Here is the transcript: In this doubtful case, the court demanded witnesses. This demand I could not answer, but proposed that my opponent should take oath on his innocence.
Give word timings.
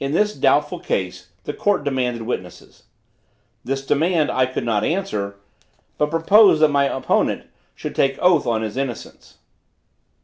In 0.00 0.10
this 0.10 0.34
doubtful 0.34 0.80
case, 0.80 1.28
the 1.44 1.52
court 1.52 1.84
demanded 1.84 2.22
witnesses. 2.22 2.86
This 3.62 3.86
demand 3.86 4.28
I 4.32 4.46
could 4.46 4.64
not 4.64 4.82
answer, 4.82 5.36
but 5.96 6.10
proposed 6.10 6.60
that 6.60 6.70
my 6.72 6.86
opponent 6.86 7.46
should 7.76 7.94
take 7.94 8.18
oath 8.20 8.48
on 8.48 8.62
his 8.62 8.76
innocence. 8.76 9.36